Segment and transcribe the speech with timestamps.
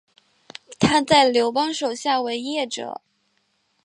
[0.79, 3.01] 他在刘邦手下为谒者。